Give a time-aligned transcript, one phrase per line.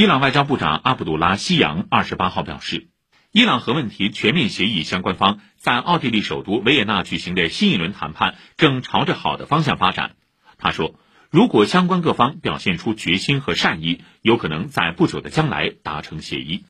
[0.00, 2.88] 伊朗外交部长阿卜杜拉西扬二十八号表示
[3.32, 10.12] 伊朗核问题全面协议相关方在奥地利首都维也纳举行的新一轮谈判正朝着好的方向发展。
[10.56, 10.94] 他说
[11.28, 16.64] 如果相关各方表现出决心和善意有可能在不久的将来达成协议。